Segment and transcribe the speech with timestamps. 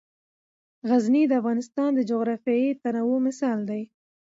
[0.89, 3.83] غزني د افغانستان د جغرافیوي تنوع مثال دی.